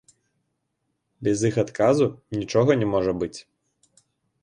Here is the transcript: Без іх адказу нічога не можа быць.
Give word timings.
Без 1.27 1.37
іх 1.51 1.55
адказу 1.65 2.09
нічога 2.41 2.71
не 2.83 2.87
можа 2.97 3.11
быць. 3.25 3.35